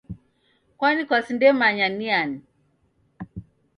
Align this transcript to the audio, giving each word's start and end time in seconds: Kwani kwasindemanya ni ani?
Kwani 0.77 1.01
kwasindemanya 1.07 1.87
ni 1.97 2.07
ani? 2.19 2.37